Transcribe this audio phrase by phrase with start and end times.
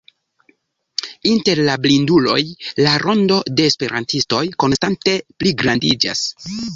[1.31, 2.39] Inter la blinduloj,
[2.85, 6.25] la rondo de esperantistoj konstante pligrandiĝas.